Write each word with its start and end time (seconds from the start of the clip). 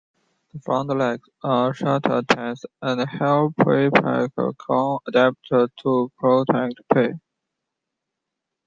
The 0.51 0.59
front 0.61 0.89
legs 0.89 1.29
are 1.43 1.75
shortest 1.75 2.65
and 2.81 3.01
have 3.07 3.49
preapical 3.55 4.57
claws 4.57 5.01
adapted 5.05 5.69
to 5.83 6.11
puncture 6.19 6.83
prey. 6.89 7.13